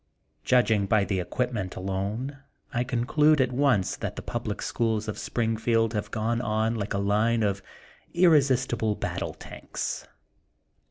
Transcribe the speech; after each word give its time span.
Judging 0.43 0.87
by 0.87 1.03
the 1.05 1.19
equipment 1.19 1.75
alone, 1.75 2.39
I 2.73 2.83
conclude 2.83 3.39
at 3.39 3.51
once 3.51 3.95
that 3.97 4.15
the 4.15 4.23
public 4.23 4.59
schools 4.63 5.07
of 5.07 5.19
Springfield 5.19 5.93
have 5.93 6.09
gone 6.09 6.41
on 6.41 6.73
like 6.73 6.95
a 6.95 6.97
line 6.97 7.43
of 7.43 7.61
irresistible 8.11 8.95
battle 8.95 9.35
tanks. 9.35 10.07